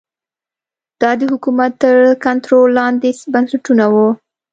دا 1.01 1.11
د 1.19 1.21
حکومت 1.31 1.71
تر 1.83 1.95
کنټرول 2.25 2.67
لاندې 2.79 3.09
بنسټونه 3.33 3.85
وو 3.93 4.07